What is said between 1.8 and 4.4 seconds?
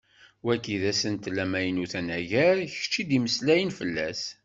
anagar kečč i d-yemmeslayen fell-as.